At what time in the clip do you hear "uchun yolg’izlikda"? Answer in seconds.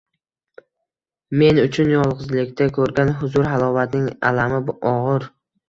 1.65-2.69